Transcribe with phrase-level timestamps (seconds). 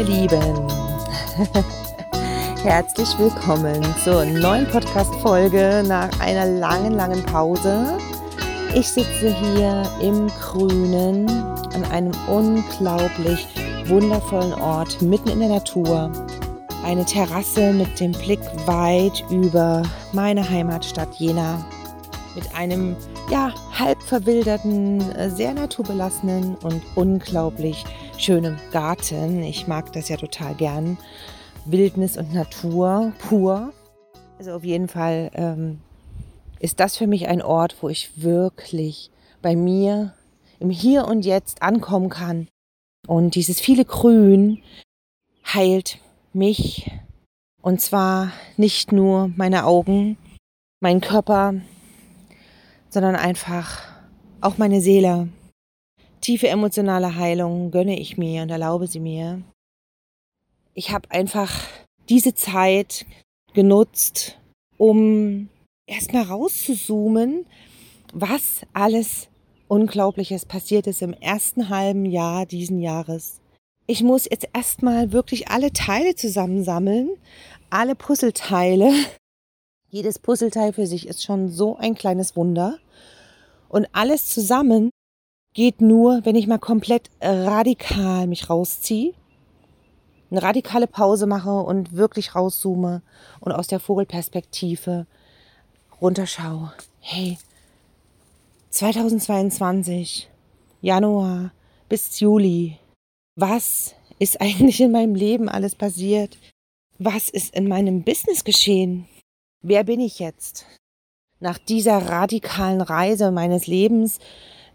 [0.00, 0.68] ihr Lieben.
[2.62, 7.98] Herzlich willkommen zur neuen Podcast-Folge nach einer langen, langen Pause.
[8.74, 13.46] Ich sitze hier im Grünen an einem unglaublich
[13.86, 16.10] wundervollen Ort mitten in der Natur.
[16.82, 19.82] Eine Terrasse mit dem Blick weit über
[20.12, 21.62] meine Heimatstadt Jena.
[22.34, 22.96] Mit einem
[23.30, 27.84] ja, halb verwilderten, sehr naturbelassenen und unglaublich
[28.20, 29.42] schönem Garten.
[29.42, 30.98] Ich mag das ja total gern.
[31.64, 33.72] Wildnis und Natur pur.
[34.38, 35.80] Also auf jeden Fall ähm,
[36.58, 40.14] ist das für mich ein Ort, wo ich wirklich bei mir
[40.58, 42.48] im Hier und Jetzt ankommen kann.
[43.06, 44.62] Und dieses viele Grün
[45.46, 45.98] heilt
[46.32, 46.90] mich.
[47.62, 50.16] Und zwar nicht nur meine Augen,
[50.80, 51.54] meinen Körper,
[52.90, 53.82] sondern einfach
[54.40, 55.28] auch meine Seele.
[56.20, 59.42] Tiefe emotionale Heilung gönne ich mir und erlaube sie mir.
[60.74, 61.66] Ich habe einfach
[62.08, 63.06] diese Zeit
[63.54, 64.38] genutzt,
[64.76, 65.48] um
[65.86, 67.46] erstmal rauszuzoomen,
[68.12, 69.28] was alles
[69.68, 73.40] Unglaubliches passiert ist im ersten halben Jahr diesen Jahres.
[73.86, 77.10] Ich muss jetzt erstmal wirklich alle Teile zusammensammeln,
[77.70, 78.92] alle Puzzleteile.
[79.88, 82.78] Jedes Puzzleteil für sich ist schon so ein kleines Wunder.
[83.68, 84.90] Und alles zusammen
[85.54, 89.14] geht nur, wenn ich mal komplett radikal mich rausziehe,
[90.30, 93.02] eine radikale Pause mache und wirklich rauszoome
[93.40, 95.06] und aus der Vogelperspektive
[96.00, 96.72] runterschaue.
[97.00, 97.38] Hey,
[98.70, 100.30] 2022,
[100.80, 101.50] Januar
[101.88, 102.78] bis Juli,
[103.34, 106.38] was ist eigentlich in meinem Leben alles passiert?
[106.98, 109.08] Was ist in meinem Business geschehen?
[109.62, 110.66] Wer bin ich jetzt?
[111.40, 114.20] Nach dieser radikalen Reise meines Lebens,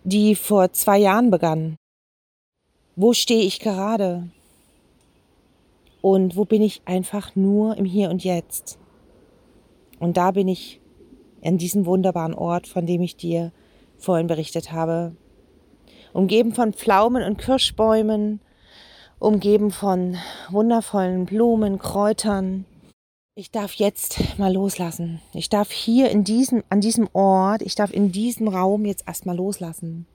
[0.05, 1.77] die vor zwei Jahren begann.
[2.95, 4.29] Wo stehe ich gerade?
[6.01, 8.77] Und wo bin ich einfach nur im Hier und Jetzt?
[9.99, 10.79] Und da bin ich
[11.41, 13.51] in diesem wunderbaren Ort, von dem ich dir
[13.97, 15.15] vorhin berichtet habe.
[16.13, 18.39] Umgeben von Pflaumen und Kirschbäumen,
[19.17, 20.17] umgeben von
[20.49, 22.65] wundervollen Blumen, Kräutern,
[23.35, 25.21] ich darf jetzt mal loslassen.
[25.33, 29.35] Ich darf hier in diesem, an diesem Ort, ich darf in diesem Raum jetzt erstmal
[29.35, 30.07] loslassen.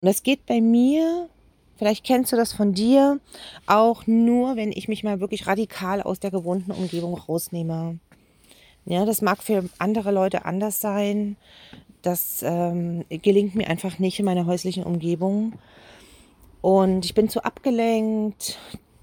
[0.00, 1.28] Und das geht bei mir,
[1.76, 3.18] vielleicht kennst du das von dir,
[3.66, 7.98] auch nur, wenn ich mich mal wirklich radikal aus der gewohnten Umgebung rausnehme.
[8.86, 11.36] Ja, das mag für andere Leute anders sein.
[12.02, 15.58] Das ähm, gelingt mir einfach nicht in meiner häuslichen Umgebung.
[16.62, 18.58] Und ich bin zu abgelenkt,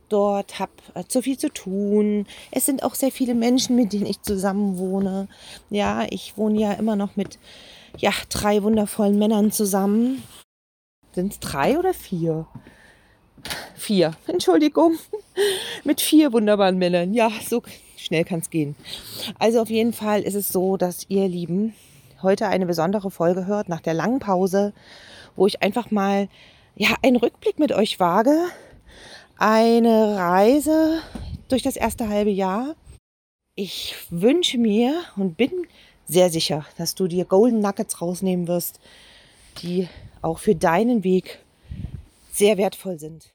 [0.10, 2.26] dort, habe äh, zu viel zu tun.
[2.52, 5.28] Es sind auch sehr viele Menschen, mit denen ich zusammen wohne.
[5.70, 7.38] Ja, ich wohne ja immer noch mit
[7.98, 10.24] ja, drei wundervollen Männern zusammen.
[11.14, 12.48] Sind es drei oder vier?
[13.76, 14.98] Vier, Entschuldigung.
[15.84, 17.14] mit vier wunderbaren Männern.
[17.14, 17.64] Ja, so
[17.96, 18.76] schnell kann es gehen.
[19.40, 21.74] Also auf jeden Fall ist es so, dass ihr Lieben
[22.22, 24.74] heute eine besondere Folge hört nach der langen Pause,
[25.36, 26.30] wo ich einfach mal
[26.76, 28.36] ja einen Rückblick mit euch wage
[29.38, 31.02] eine Reise
[31.48, 32.76] durch das erste halbe Jahr.
[33.56, 35.52] Ich wünsche mir und bin
[36.06, 38.80] sehr sicher, dass du dir Golden Nuggets rausnehmen wirst,
[39.62, 39.88] die
[40.22, 41.40] auch für deinen Weg
[42.32, 43.32] sehr wertvoll sind.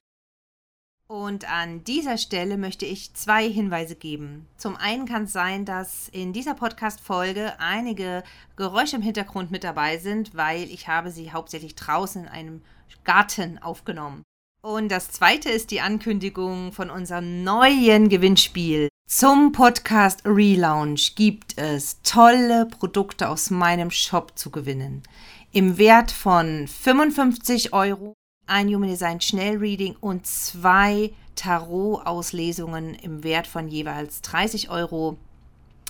[1.08, 4.46] Und an dieser Stelle möchte ich zwei Hinweise geben.
[4.56, 8.22] Zum einen kann es sein, dass in dieser Podcast-Folge einige
[8.56, 12.62] Geräusche im Hintergrund mit dabei sind, weil ich habe sie hauptsächlich draußen in einem
[13.04, 14.22] Garten aufgenommen.
[14.64, 18.88] Und das zweite ist die Ankündigung von unserem neuen Gewinnspiel.
[19.08, 25.02] Zum Podcast Relaunch gibt es tolle Produkte aus meinem Shop zu gewinnen.
[25.50, 28.14] Im Wert von 55 Euro,
[28.46, 35.16] ein Human Design Schnellreading und zwei Tarot-Auslesungen im Wert von jeweils 30 Euro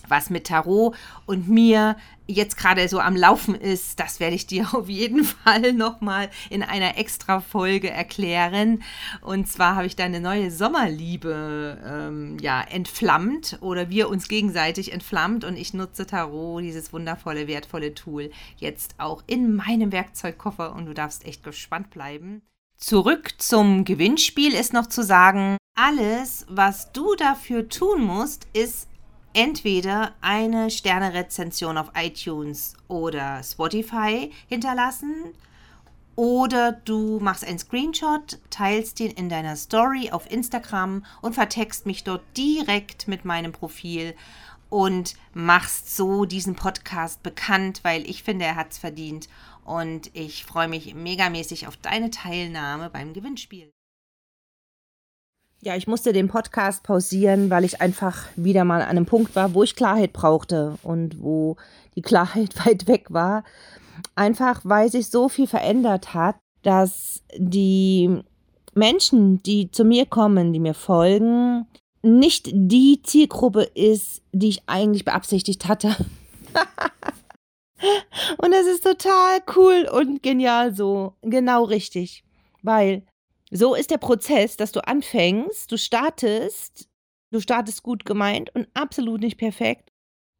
[0.09, 0.95] was mit Tarot
[1.27, 1.97] und mir
[2.27, 6.63] jetzt gerade so am Laufen ist, das werde ich dir auf jeden Fall nochmal in
[6.63, 8.83] einer extra Folge erklären.
[9.21, 14.93] Und zwar habe ich da eine neue Sommerliebe ähm, ja, entflammt oder wir uns gegenseitig
[14.93, 20.87] entflammt und ich nutze Tarot, dieses wundervolle, wertvolle Tool, jetzt auch in meinem Werkzeugkoffer und
[20.87, 22.43] du darfst echt gespannt bleiben.
[22.77, 28.89] Zurück zum Gewinnspiel ist noch zu sagen, alles, was du dafür tun musst, ist
[29.35, 35.35] entweder eine Sternerezension auf iTunes oder Spotify hinterlassen
[36.15, 42.05] oder du machst einen Screenshot, teilst ihn in deiner Story auf Instagram und vertext mich
[42.05, 44.15] dort direkt mit meinem Profil
[44.69, 49.29] und machst so diesen Podcast bekannt, weil ich finde, er hat es verdient
[49.65, 53.71] und ich freue mich megamäßig auf deine Teilnahme beim Gewinnspiel.
[55.65, 59.55] Ja, ich musste den Podcast pausieren, weil ich einfach wieder mal an einem Punkt war,
[59.55, 61.57] wo ich Klarheit brauchte und wo
[61.95, 63.45] die Klarheit weit weg war.
[64.17, 68.11] Einfach weil sich so viel verändert hat, dass die
[68.75, 71.69] Menschen, die zu mir kommen, die mir folgen,
[72.03, 75.95] nicht die Zielgruppe ist, die ich eigentlich beabsichtigt hatte.
[78.39, 81.15] und das ist total cool und genial so.
[81.23, 82.25] Genau richtig.
[82.63, 83.05] Weil
[83.53, 86.89] so ist der Prozess, dass du anfängst, du startest,
[87.31, 89.91] du startest gut gemeint und absolut nicht perfekt.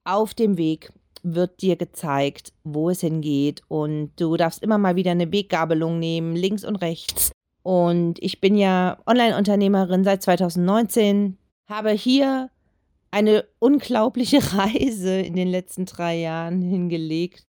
[0.05, 0.91] Auf dem Weg
[1.23, 6.35] wird dir gezeigt, wo es hingeht und du darfst immer mal wieder eine Weggabelung nehmen,
[6.35, 7.31] links und rechts.
[7.63, 11.37] Und ich bin ja Online-Unternehmerin seit 2019,
[11.69, 12.51] habe hier
[13.11, 17.47] eine unglaubliche Reise in den letzten drei Jahren hingelegt.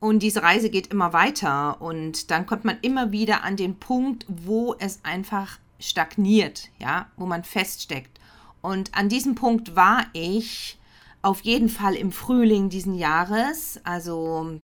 [0.00, 4.24] Und diese Reise geht immer weiter und dann kommt man immer wieder an den Punkt,
[4.28, 8.18] wo es einfach stagniert, ja, wo man feststeckt.
[8.60, 10.78] Und an diesem Punkt war ich
[11.22, 13.80] auf jeden Fall im Frühling diesen Jahres.
[13.84, 14.60] Also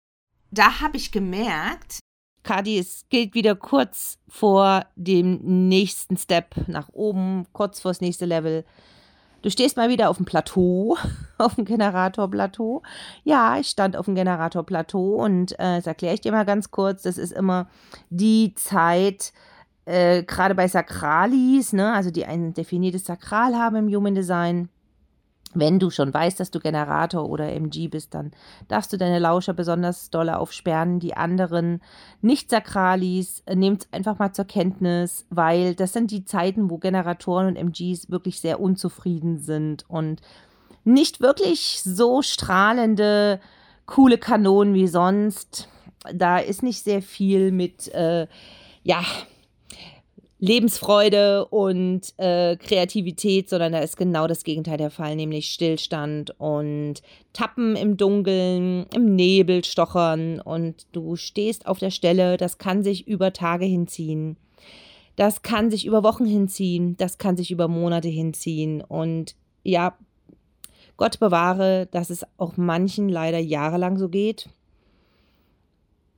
[0.51, 1.99] da habe ich gemerkt,
[2.43, 8.25] Kadi, es gilt wieder kurz vor dem nächsten Step nach oben, kurz vor das nächste
[8.25, 8.65] Level.
[9.43, 10.97] Du stehst mal wieder auf dem Plateau,
[11.37, 12.81] auf dem Generatorplateau.
[13.25, 17.03] Ja, ich stand auf dem Generatorplateau und äh, das erkläre ich dir mal ganz kurz.
[17.03, 17.67] Das ist immer
[18.09, 19.33] die Zeit,
[19.85, 24.69] äh, gerade bei Sakralis, ne, also die ein definiertes Sakral haben im Human Design,
[25.53, 28.31] wenn du schon weißt, dass du Generator oder MG bist, dann
[28.67, 30.99] darfst du deine Lauscher besonders doll aufsperren.
[30.99, 31.81] Die anderen
[32.21, 37.55] Nicht-Sakralis, äh, nehmt einfach mal zur Kenntnis, weil das sind die Zeiten, wo Generatoren und
[37.55, 40.21] MGs wirklich sehr unzufrieden sind und
[40.83, 43.39] nicht wirklich so strahlende,
[43.85, 45.69] coole Kanonen wie sonst.
[46.13, 48.27] Da ist nicht sehr viel mit, äh,
[48.83, 49.01] ja,
[50.43, 56.95] Lebensfreude und äh, Kreativität, sondern da ist genau das Gegenteil der Fall, nämlich Stillstand und
[57.31, 63.07] Tappen im Dunkeln, im Nebel stochern und du stehst auf der Stelle, das kann sich
[63.07, 64.35] über Tage hinziehen.
[65.15, 69.97] Das kann sich über Wochen hinziehen, das kann sich über Monate hinziehen und ja,
[70.97, 74.49] Gott bewahre, dass es auch manchen leider jahrelang so geht.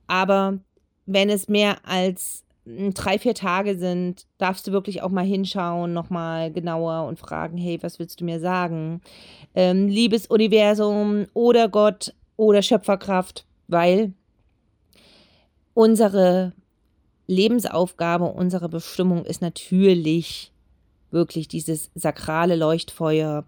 [0.08, 0.58] Aber
[1.04, 2.45] wenn es mehr als
[2.94, 7.78] drei, vier Tage sind, darfst du wirklich auch mal hinschauen, nochmal genauer und fragen, hey,
[7.82, 9.00] was willst du mir sagen?
[9.54, 14.12] Ähm, liebes Universum oder Gott oder Schöpferkraft, weil
[15.74, 16.52] unsere
[17.28, 20.52] Lebensaufgabe, unsere Bestimmung ist natürlich
[21.10, 23.44] wirklich dieses sakrale Leuchtfeuer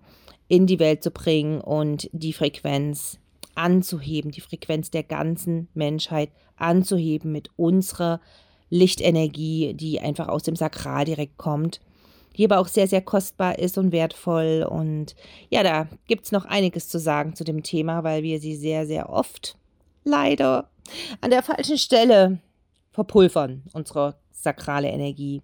[0.47, 3.19] in die Welt zu bringen und die Frequenz
[3.55, 8.21] anzuheben, die Frequenz der ganzen Menschheit anzuheben mit unserer
[8.71, 11.81] Lichtenergie, die einfach aus dem Sakral direkt kommt,
[12.37, 14.67] die aber auch sehr, sehr kostbar ist und wertvoll.
[14.69, 15.17] Und
[15.51, 18.87] ja, da gibt es noch einiges zu sagen zu dem Thema, weil wir sie sehr,
[18.87, 19.57] sehr oft
[20.05, 20.71] leider
[21.21, 22.39] an der falschen Stelle
[22.93, 25.43] verpulvern, unsere sakrale Energie.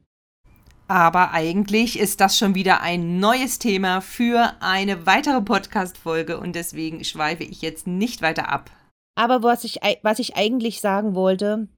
[0.86, 7.04] Aber eigentlich ist das schon wieder ein neues Thema für eine weitere Podcast-Folge und deswegen
[7.04, 8.70] schweife ich jetzt nicht weiter ab.
[9.16, 11.68] Aber was ich, was ich eigentlich sagen wollte,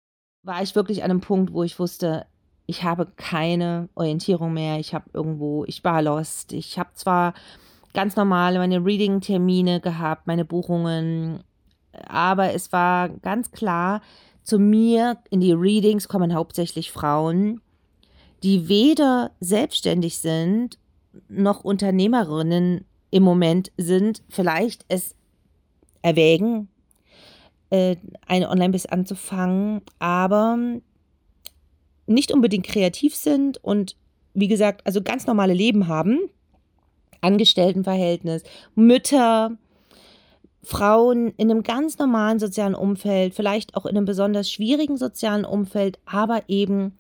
[0.47, 2.27] war ich wirklich an einem Punkt, wo ich wusste,
[2.67, 4.79] ich habe keine Orientierung mehr.
[4.79, 6.53] Ich habe irgendwo, ich war lost.
[6.53, 7.35] Ich habe zwar
[7.93, 11.43] ganz normal meine Reading-Termine gehabt, meine Buchungen,
[12.07, 14.03] aber es war ganz klar,
[14.43, 17.61] zu mir in die Readings kommen hauptsächlich Frauen,
[18.43, 20.79] die weder selbstständig sind
[21.29, 25.15] noch Unternehmerinnen im Moment sind, vielleicht es
[26.03, 26.69] erwägen,
[27.71, 27.97] äh,
[28.27, 30.59] eine Online-Business anzufangen, aber
[32.07, 33.97] nicht unbedingt kreativ sind und
[34.35, 36.21] wie gesagt, also ganz normale Leben haben,
[37.21, 38.43] Angestelltenverhältnis,
[38.75, 39.57] Mütter,
[40.63, 45.99] Frauen in einem ganz normalen sozialen Umfeld, vielleicht auch in einem besonders schwierigen sozialen Umfeld,
[46.05, 46.99] aber eben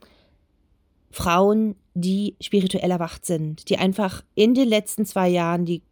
[1.10, 5.82] Frauen, die spirituell erwacht sind, die einfach in den letzten zwei Jahren die,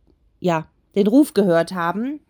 [0.41, 2.21] ja, den Ruf gehört haben,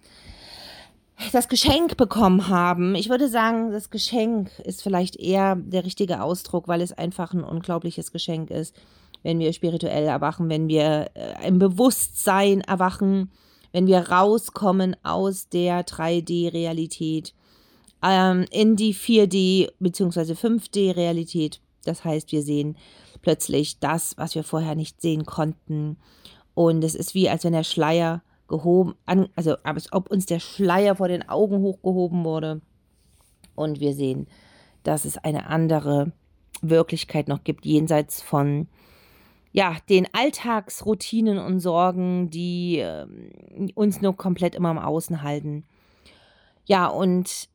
[1.33, 2.95] das Geschenk bekommen haben.
[2.95, 7.45] Ich würde sagen, das Geschenk ist vielleicht eher der richtige Ausdruck, weil es einfach ein
[7.45, 8.75] unglaubliches Geschenk ist,
[9.23, 13.31] wenn wir spirituell erwachen, wenn wir äh, im Bewusstsein erwachen,
[13.73, 17.35] wenn wir rauskommen aus der 3D-Realität
[18.03, 20.35] ähm, in die 4D- bzw.
[20.35, 21.61] 5D-Realität.
[21.85, 22.77] Das heißt, wir sehen
[23.23, 25.97] plötzlich das, was wir vorher nicht sehen konnten.
[26.55, 30.41] Und es ist wie, als wenn der Schleier gehoben, an, also als ob uns der
[30.41, 32.61] Schleier vor den Augen hochgehoben wurde.
[33.55, 34.27] Und wir sehen,
[34.83, 36.13] dass es eine andere
[36.61, 38.69] Wirklichkeit noch gibt, jenseits von
[39.53, 43.07] ja, den Alltagsroutinen und Sorgen, die äh,
[43.75, 45.65] uns nur komplett immer im Außen halten.
[46.65, 47.49] Ja, und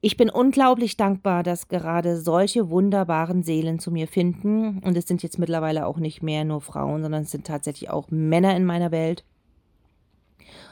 [0.00, 4.78] ich bin unglaublich dankbar, dass gerade solche wunderbaren Seelen zu mir finden.
[4.80, 8.10] Und es sind jetzt mittlerweile auch nicht mehr nur Frauen, sondern es sind tatsächlich auch
[8.10, 9.24] Männer in meiner Welt.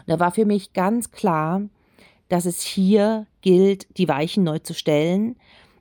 [0.00, 1.62] Und da war für mich ganz klar,
[2.28, 5.36] dass es hier gilt, die Weichen neu zu stellen,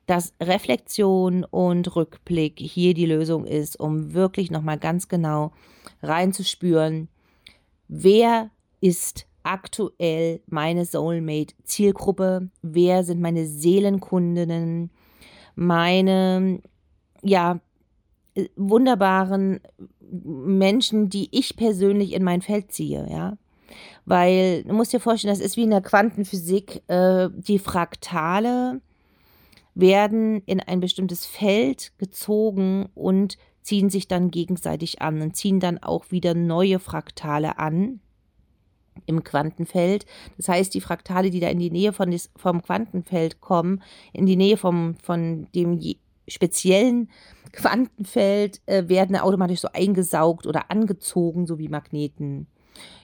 [0.06, 5.52] dass Reflexion und Rückblick hier die Lösung ist, um wirklich nochmal ganz genau
[6.02, 7.08] reinzuspüren,
[7.86, 14.90] wer ist aktuell meine Soulmate-Zielgruppe, wer sind meine Seelenkundinnen,
[15.54, 16.60] meine,
[17.22, 17.60] ja,
[18.56, 19.60] wunderbaren
[20.10, 23.36] Menschen, die ich persönlich in mein Feld ziehe, ja.
[24.04, 28.80] Weil du musst dir vorstellen, das ist wie in der Quantenphysik, äh, die Fraktale
[29.74, 35.78] werden in ein bestimmtes Feld gezogen und ziehen sich dann gegenseitig an und ziehen dann
[35.78, 38.00] auch wieder neue Fraktale an
[39.06, 40.06] im Quantenfeld.
[40.36, 44.26] Das heißt, die Fraktale, die da in die Nähe von des, vom Quantenfeld kommen, in
[44.26, 45.80] die Nähe vom, von dem
[46.28, 47.10] speziellen
[47.52, 52.46] Quantenfeld, äh, werden automatisch so eingesaugt oder angezogen, so wie Magneten.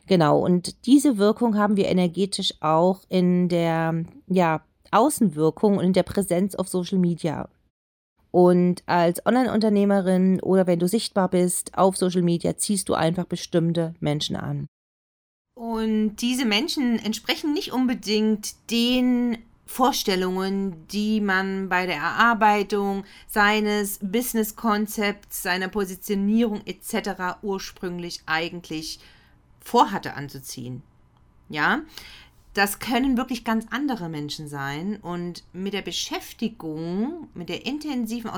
[0.06, 6.04] Genau, und diese Wirkung haben wir energetisch auch in der ja, Außenwirkung und in der
[6.04, 7.48] Präsenz auf Social Media.
[8.30, 13.94] Und als Online-Unternehmerin oder wenn du sichtbar bist auf Social Media, ziehst du einfach bestimmte
[13.98, 14.66] Menschen an.
[15.54, 25.42] Und diese Menschen entsprechen nicht unbedingt den Vorstellungen, die man bei der Erarbeitung seines Business-Konzepts,
[25.42, 27.38] seiner Positionierung etc.
[27.42, 29.00] ursprünglich eigentlich
[29.66, 30.82] vorhatte anzuziehen.
[31.48, 31.80] Ja,
[32.54, 38.30] das können wirklich ganz andere Menschen sein und mit der Beschäftigung, mit der intensiven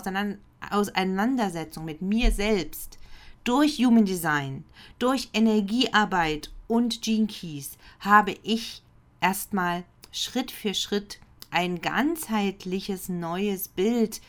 [0.71, 2.99] Auseinandersetzung mit mir selbst
[3.45, 4.65] durch Human Design,
[4.99, 8.83] durch Energiearbeit und Gene Keys habe ich
[9.21, 11.21] erstmal Schritt für Schritt
[11.51, 14.21] ein ganzheitliches neues Bild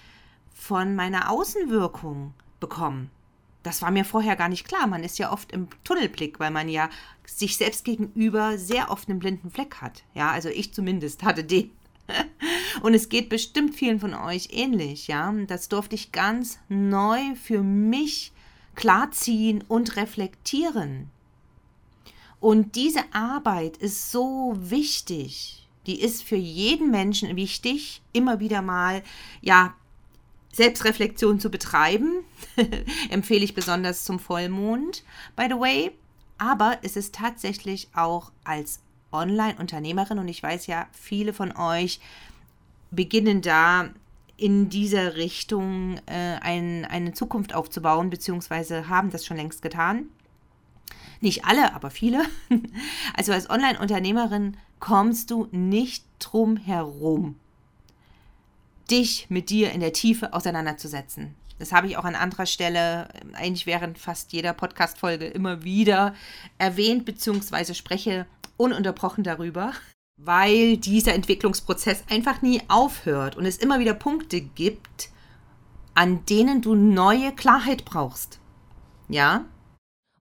[0.54, 3.10] von meiner Außenwirkung bekommen.
[3.70, 4.88] Das war mir vorher gar nicht klar.
[4.88, 6.90] Man ist ja oft im Tunnelblick, weil man ja
[7.28, 10.02] sich selbst gegenüber sehr oft einen blinden Fleck hat.
[10.16, 11.70] Ja, also ich zumindest hatte den.
[12.82, 15.32] Und es geht bestimmt vielen von euch ähnlich, ja.
[15.46, 18.32] Das durfte ich ganz neu für mich
[18.74, 21.12] klarziehen und reflektieren.
[22.40, 25.70] Und diese Arbeit ist so wichtig.
[25.86, 29.04] Die ist für jeden Menschen wichtig, immer wieder mal,
[29.42, 29.76] ja,
[30.52, 32.24] Selbstreflexion zu betreiben.
[33.10, 35.04] Empfehle ich besonders zum Vollmond,
[35.36, 35.92] by the way.
[36.38, 38.80] Aber es ist tatsächlich auch als
[39.12, 42.00] Online-Unternehmerin und ich weiß ja, viele von euch
[42.92, 43.90] beginnen da
[44.38, 50.06] in dieser Richtung äh, ein, eine Zukunft aufzubauen, beziehungsweise haben das schon längst getan.
[51.20, 52.24] Nicht alle, aber viele.
[53.14, 57.36] Also als Online-Unternehmerin kommst du nicht drum herum,
[58.92, 61.36] dich mit dir in der Tiefe auseinanderzusetzen.
[61.60, 66.16] Das habe ich auch an anderer Stelle, eigentlich während fast jeder Podcast-Folge immer wieder
[66.58, 69.74] erwähnt, beziehungsweise spreche ununterbrochen darüber,
[70.18, 75.10] weil dieser Entwicklungsprozess einfach nie aufhört und es immer wieder Punkte gibt,
[75.96, 78.40] an denen du neue Klarheit brauchst.
[79.10, 79.46] Ja?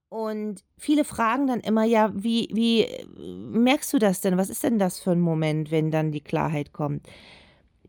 [0.08, 4.38] Und viele fragen dann immer, ja, wie, wie merkst du das denn?
[4.38, 7.06] Was ist denn das für ein Moment, wenn dann die Klarheit kommt?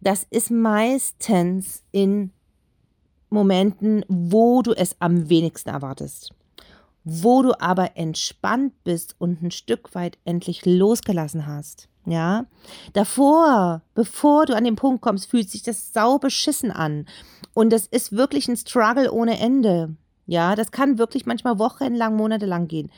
[0.02, 2.32] Das ist meistens in
[3.30, 6.34] Momenten, wo du es am wenigsten erwartest.
[7.04, 11.88] Wo du aber entspannt bist und ein Stück weit endlich losgelassen hast.
[12.06, 12.46] Ja,
[12.94, 17.06] davor, bevor du an den Punkt kommst, fühlt sich das sau beschissen an.
[17.54, 19.96] Und das ist wirklich ein Struggle ohne Ende.
[20.26, 22.92] Ja, das kann wirklich manchmal wochenlang, monatelang gehen.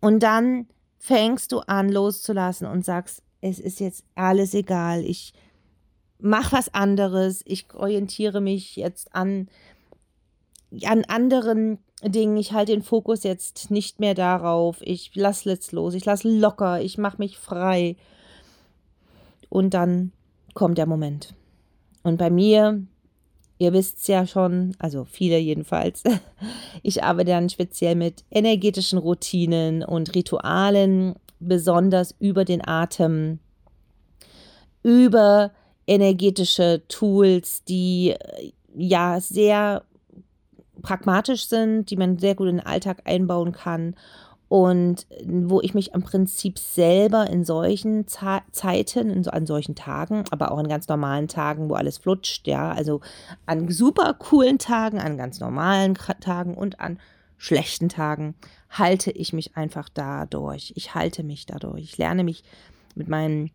[0.00, 0.66] Und dann
[0.98, 5.04] fängst du an loszulassen und sagst, es ist jetzt alles egal.
[5.04, 5.32] Ich
[6.18, 7.42] mach was anderes.
[7.46, 9.48] Ich orientiere mich jetzt an,
[10.84, 12.36] an anderen Dingen.
[12.36, 14.78] Ich halte den Fokus jetzt nicht mehr darauf.
[14.80, 15.94] Ich lasse jetzt los.
[15.94, 16.80] Ich lasse locker.
[16.80, 17.96] Ich mache mich frei.
[19.48, 20.12] Und dann
[20.54, 21.34] kommt der Moment.
[22.02, 22.82] Und bei mir,
[23.58, 26.02] ihr wisst es ja schon, also viele jedenfalls,
[26.82, 33.38] ich arbeite dann speziell mit energetischen Routinen und Ritualen, besonders über den Atem,
[34.82, 35.52] über
[35.88, 39.82] energetische Tools, die äh, ja sehr
[40.82, 43.96] pragmatisch sind, die man sehr gut in den Alltag einbauen kann
[44.48, 49.74] und wo ich mich im Prinzip selber in solchen Ze Zeiten, in so, an solchen
[49.74, 53.00] Tagen, aber auch an ganz normalen Tagen, wo alles flutscht, ja, also
[53.44, 56.98] an super coolen Tagen, an ganz normalen Tagen und an
[57.36, 58.34] schlechten Tagen
[58.70, 60.72] halte ich mich einfach dadurch.
[60.76, 61.82] Ich halte mich dadurch.
[61.84, 62.42] Ich lerne mich
[62.94, 63.50] mit meinem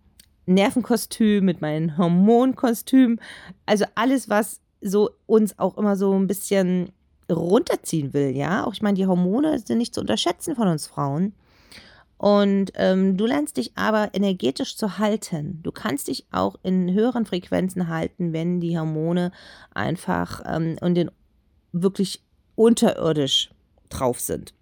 [0.45, 3.19] Nervenkostüm, mit meinem Hormonkostüm,
[3.65, 6.91] also alles, was so uns auch immer so ein bisschen
[7.31, 8.65] runterziehen will, ja.
[8.65, 11.33] Auch ich meine, die Hormone sind nicht zu unterschätzen von uns Frauen.
[12.17, 15.59] Und ähm, du lernst dich aber energetisch zu halten.
[15.63, 19.31] Du kannst dich auch in höheren Frequenzen halten, wenn die Hormone
[19.73, 21.11] einfach ähm, und den
[21.73, 22.21] wirklich
[22.55, 23.51] unterirdisch
[23.89, 24.53] drauf sind.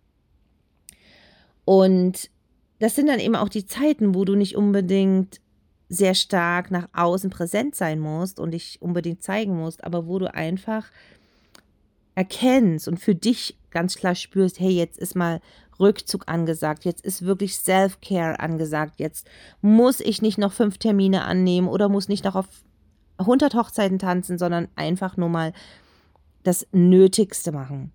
[1.66, 2.30] Und
[2.80, 5.41] das sind dann eben auch die Zeiten, wo du nicht unbedingt
[5.92, 10.34] sehr stark nach außen präsent sein musst und dich unbedingt zeigen musst, aber wo du
[10.34, 10.90] einfach
[12.16, 15.42] erkennst und für dich ganz klar spürst, hey, jetzt ist mal
[15.82, 19.28] Rückzug angesagt, jetzt ist wirklich Self-Care angesagt, jetzt
[19.62, 22.48] muss ich nicht noch fünf Termine annehmen oder muss nicht noch auf
[23.18, 25.52] 100 Hochzeiten tanzen, sondern einfach nur mal
[26.44, 27.92] das Nötigste machen.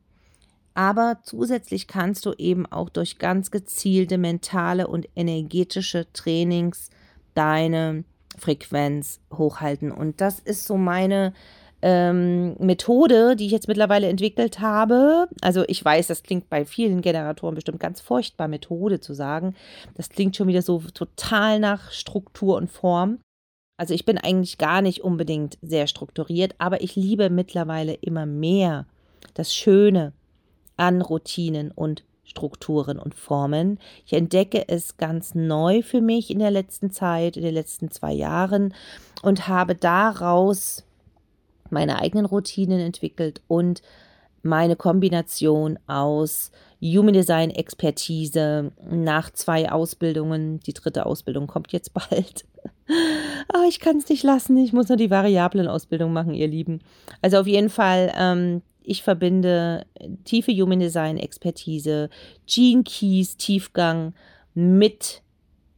[0.75, 6.91] Aber zusätzlich kannst du eben auch durch ganz gezielte mentale und energetische Trainings
[7.37, 8.05] deine
[8.39, 9.93] Frequenz hochhalten.
[9.93, 11.33] Und das ist so meine
[11.83, 15.29] ähm, Methode, die ich jetzt mittlerweile entwickelt habe.
[15.41, 19.55] Also ich weiß, das klingt bei vielen Generatoren bestimmt ganz furchtbar, Methode zu sagen.
[19.95, 23.19] Das klingt schon wieder so total nach Struktur und Form.
[23.79, 28.87] Also ich bin eigentlich gar nicht unbedingt sehr strukturiert, aber ich liebe mittlerweile immer mehr
[29.35, 30.13] das Schöne
[30.79, 33.79] an Routinen und Strukturen und Formen.
[34.05, 38.13] Ich entdecke es ganz neu für mich in der letzten Zeit, in den letzten zwei
[38.13, 38.75] Jahren
[39.23, 40.85] und habe daraus
[41.71, 43.83] meine eigenen Routinen entwickelt und
[44.43, 50.61] meine Kombination aus Human Design Expertise nach zwei Ausbildungen.
[50.61, 52.45] Die dritte Ausbildung kommt jetzt bald.
[53.55, 54.57] oh, ich kann es nicht lassen.
[54.59, 56.81] Ich muss nur die variablen Ausbildung machen, ihr Lieben.
[57.23, 59.85] Also auf jeden Fall ähm, ich verbinde
[60.25, 62.09] tiefe Human Design Expertise,
[62.47, 64.15] Gene Keys Tiefgang
[64.55, 65.23] mit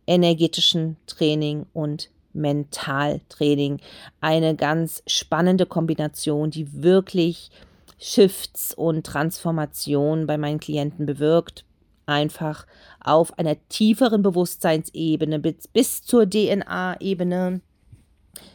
[0.06, 3.80] energetischem Training und Mentaltraining.
[4.20, 7.50] Eine ganz spannende Kombination, die wirklich
[7.98, 11.64] Shifts und Transformationen bei meinen Klienten bewirkt.
[12.06, 12.66] Einfach
[13.00, 17.60] auf einer tieferen Bewusstseinsebene bis, bis zur DNA-Ebene,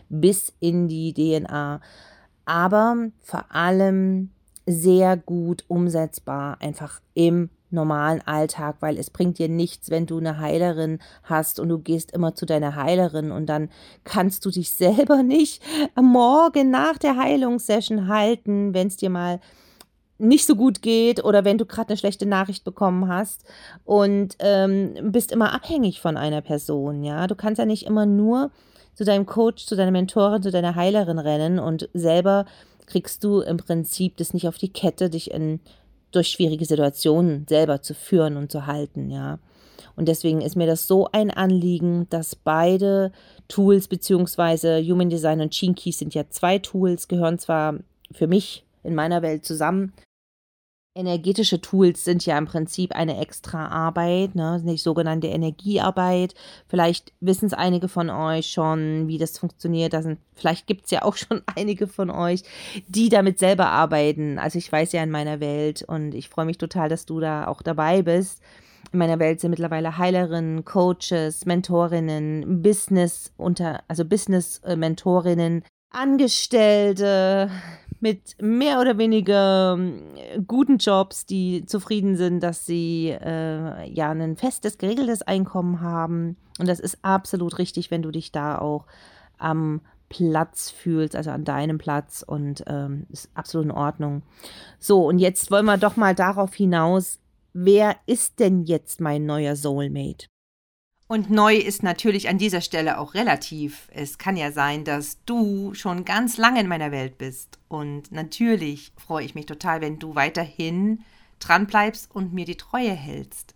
[0.10, 1.82] bis in die DNA.
[2.46, 4.30] Aber vor allem
[4.66, 10.40] sehr gut umsetzbar, einfach im normalen Alltag, weil es bringt dir nichts, wenn du eine
[10.40, 13.70] Heilerin hast und du gehst immer zu deiner Heilerin und dann
[14.04, 15.62] kannst du dich selber nicht
[15.96, 19.40] am Morgen nach der Heilungssession halten, wenn es dir mal
[20.20, 23.44] nicht so gut geht oder wenn du gerade eine schlechte Nachricht bekommen hast
[23.84, 27.28] und ähm, bist immer abhängig von einer Person, ja.
[27.28, 28.52] Du kannst ja nicht immer nur
[28.94, 32.46] zu deinem Coach, zu deiner Mentorin, zu deiner Heilerin rennen und selber
[32.88, 35.60] kriegst du im Prinzip das nicht auf die Kette, dich in,
[36.12, 39.40] durch schwierige Situationen selber zu führen und zu halten, ja.
[39.96, 43.12] Und deswegen ist mir das so ein Anliegen, dass beide
[43.48, 47.76] Tools, beziehungsweise Human Design und Gene Keys sind ja zwei Tools, gehören zwar
[48.12, 49.94] für mich in meiner Welt zusammen,
[50.96, 54.62] Energetische Tools sind ja im Prinzip eine extra Arbeit, ne?
[54.64, 56.36] die sogenannte Energiearbeit.
[56.68, 59.94] Vielleicht wissen es einige von euch schon, wie das funktioniert.
[59.94, 62.44] Da sind, vielleicht gibt es ja auch schon einige von euch,
[62.88, 64.38] die damit selber arbeiten.
[64.38, 67.48] Also ich weiß ja in meiner Welt und ich freue mich total, dass du da
[67.48, 68.40] auch dabei bist.
[68.92, 77.50] In meiner Welt sind mittlerweile Heilerinnen, Coaches, Mentorinnen, Business unter, also Business-Mentorinnen, Angestellte,
[78.04, 84.36] mit mehr oder weniger äh, guten Jobs, die zufrieden sind, dass sie äh, ja ein
[84.36, 86.36] festes, geregeltes Einkommen haben.
[86.60, 88.86] Und das ist absolut richtig, wenn du dich da auch
[89.38, 89.80] am
[90.10, 94.22] Platz fühlst, also an deinem Platz und ähm, ist absolut in Ordnung.
[94.80, 97.20] So, und jetzt wollen wir doch mal darauf hinaus,
[97.54, 100.28] wer ist denn jetzt mein neuer Soulmate?
[101.14, 103.88] Und neu ist natürlich an dieser Stelle auch relativ.
[103.94, 107.60] Es kann ja sein, dass du schon ganz lange in meiner Welt bist.
[107.68, 111.04] Und natürlich freue ich mich total, wenn du weiterhin
[111.38, 113.54] dran bleibst und mir die Treue hältst.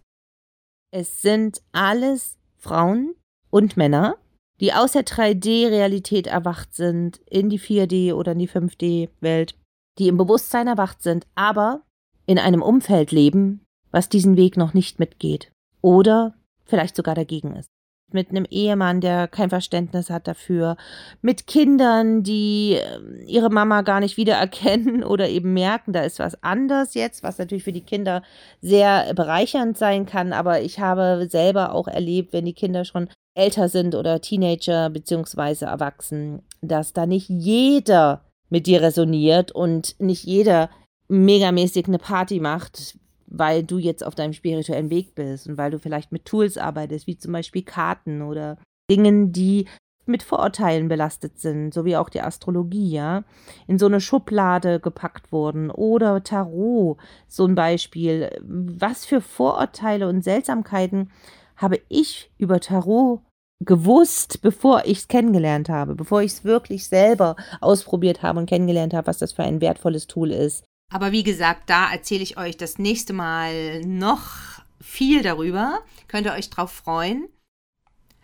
[0.92, 3.16] Es sind alles Frauen
[3.50, 4.18] und Männer,
[4.60, 9.56] die aus der 3D-Realität erwacht sind, in die 4D oder in die 5D-Welt,
[9.98, 11.82] die im Bewusstsein erwacht sind, aber
[12.28, 15.52] in einem Umfeld leben, was diesen Weg noch nicht mitgeht.
[15.82, 16.37] Oder
[16.68, 17.70] vielleicht sogar dagegen ist.
[18.10, 20.78] Mit einem Ehemann, der kein Verständnis hat dafür,
[21.22, 26.42] mit Kindern, die ähm, ihre Mama gar nicht wiedererkennen oder eben merken, da ist was
[26.42, 28.24] anders jetzt, was natürlich für die Kinder
[28.62, 30.32] sehr bereichernd sein kann.
[30.32, 35.66] Aber ich habe selber auch erlebt, wenn die Kinder schon älter sind oder Teenager beziehungsweise
[35.66, 40.70] erwachsen, dass da nicht jeder mit dir resoniert und nicht jeder
[41.08, 42.98] megamäßig eine Party macht,
[43.28, 47.08] weil du jetzt auf deinem spirituellen Weg bist und weil du vielleicht mit Tools arbeitest,
[47.08, 48.58] wie zum Beispiel Karten oder
[48.90, 49.68] Dingen, die
[50.06, 53.26] mit Vorurteilen belastet sind, so wie auch die Astrologie, ja,
[53.68, 58.30] in so eine Schublade gepackt wurden oder Tarot, so ein Beispiel.
[58.42, 61.12] Was für Vorurteile und Seltsamkeiten
[61.58, 63.22] habe ich über Tarot
[63.60, 68.94] gewusst, bevor ich es kennengelernt habe, bevor ich es wirklich selber ausprobiert habe und kennengelernt
[68.94, 70.64] habe, was das für ein wertvolles Tool ist.
[70.92, 75.82] Aber wie gesagt, da erzähle ich euch das nächste Mal noch viel darüber.
[76.08, 77.28] Könnt ihr euch drauf freuen.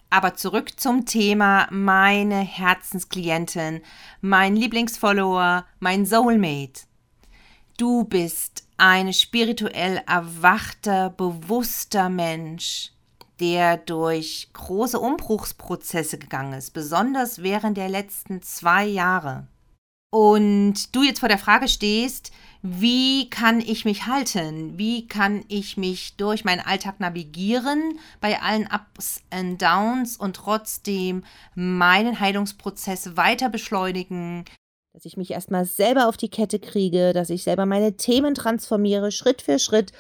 [0.09, 3.81] Aber zurück zum Thema meine Herzensklientin,
[4.21, 6.83] mein Lieblingsfollower, mein Soulmate.
[7.77, 12.91] Du bist ein spirituell erwachter, bewusster Mensch,
[13.39, 19.47] der durch große Umbruchsprozesse gegangen ist, besonders während der letzten zwei Jahre.
[20.11, 22.31] Und du jetzt vor der Frage stehst,
[22.65, 24.77] wie kann ich mich halten?
[24.77, 31.25] Wie kann ich mich durch meinen Alltag navigieren bei allen Ups und Downs und trotzdem
[31.55, 34.45] meinen Heilungsprozess weiter beschleunigen?
[34.93, 39.11] Dass ich mich erstmal selber auf die Kette kriege, dass ich selber meine Themen transformiere,
[39.11, 39.91] Schritt für Schritt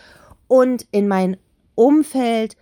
[0.47, 1.35] und in mein
[1.75, 2.55] Umfeld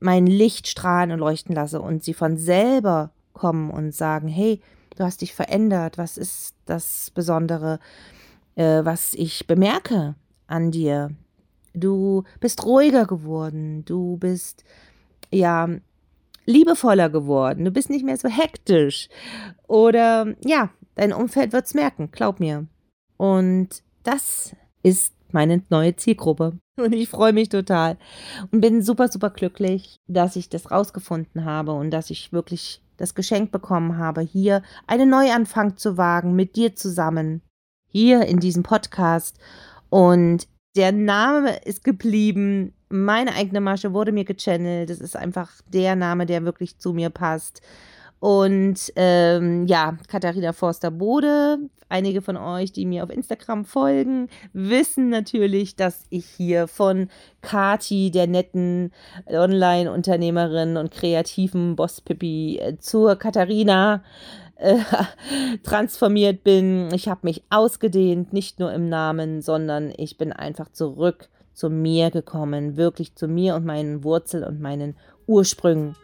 [0.00, 4.60] mein Licht strahlen und leuchten lasse und sie von selber kommen und sagen, hey,
[4.98, 7.80] du hast dich verändert, was ist das Besondere?
[8.56, 10.14] Äh, was ich bemerke
[10.46, 11.10] an dir.
[11.74, 14.64] Du bist ruhiger geworden, du bist
[15.30, 15.68] ja
[16.46, 19.08] liebevoller geworden, du bist nicht mehr so hektisch.
[19.66, 22.66] Oder ja, dein Umfeld wird es merken, glaub mir.
[23.16, 26.58] Und das ist meine neue Zielgruppe.
[26.76, 27.96] Und ich freue mich total
[28.50, 33.14] und bin super, super glücklich, dass ich das rausgefunden habe und dass ich wirklich das
[33.14, 37.42] Geschenk bekommen habe, hier einen Neuanfang zu wagen mit dir zusammen
[37.94, 39.38] hier in diesem Podcast.
[39.88, 42.74] Und der Name ist geblieben.
[42.88, 44.90] Meine eigene Masche wurde mir gechannelt.
[44.90, 47.62] Das ist einfach der Name, der wirklich zu mir passt.
[48.18, 51.58] Und ähm, ja, Katharina Forster-Bode,
[51.90, 57.08] einige von euch, die mir auf Instagram folgen, wissen natürlich, dass ich hier von
[57.42, 58.92] Kati, der netten
[59.26, 64.02] Online-Unternehmerin und kreativen Boss-Pippi, äh, zur Katharina
[65.62, 66.92] transformiert bin.
[66.94, 72.10] Ich habe mich ausgedehnt, nicht nur im Namen, sondern ich bin einfach zurück zu mir
[72.10, 75.94] gekommen, wirklich zu mir und meinen Wurzeln und meinen Ursprüngen.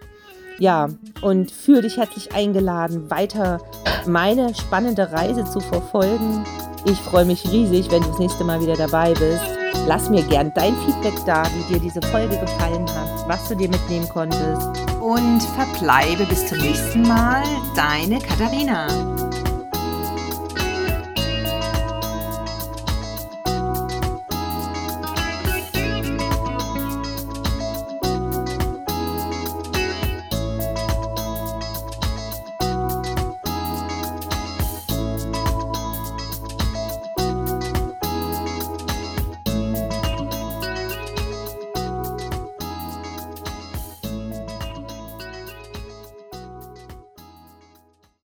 [0.58, 0.90] Ja,
[1.22, 3.60] und fühle dich herzlich eingeladen, weiter
[4.06, 6.44] meine spannende Reise zu verfolgen.
[6.84, 9.42] Ich freue mich riesig, wenn du das nächste Mal wieder dabei bist.
[9.86, 13.68] Lass mir gern dein Feedback da, wie dir diese Folge gefallen hat, was du dir
[13.68, 17.42] mitnehmen konntest und verbleibe bis zum nächsten Mal.
[17.74, 19.29] Deine Katharina.